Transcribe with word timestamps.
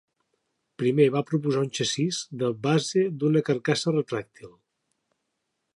Primer 0.83 1.05
va 1.15 1.21
proposar 1.31 1.61
un 1.65 1.69
xassís 1.79 2.21
de 2.43 2.49
"base 2.67 3.05
d'una 3.21 3.45
carcassa 3.51 3.95
retràctil". 3.99 4.53